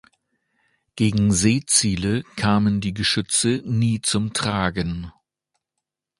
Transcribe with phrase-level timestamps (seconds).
[0.95, 5.11] Gegen Seeziele kamen die Geschütze nie zum Tragen.